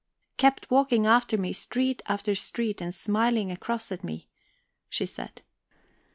"Kept 0.37 0.71
walking 0.71 1.05
after 1.05 1.37
me, 1.37 1.53
street 1.53 2.01
after 2.07 2.33
street, 2.33 2.81
and 2.81 2.91
smiling 2.91 3.51
across 3.51 3.91
at 3.91 4.03
me," 4.03 4.27
she 4.89 5.05
said. 5.05 5.43